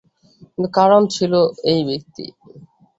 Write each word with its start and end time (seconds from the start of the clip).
কিন্তু 0.47 0.69
কারণ 0.77 1.01
ছিল 1.15 1.33
এই 1.71 1.81
ব্যক্তি। 1.89 2.25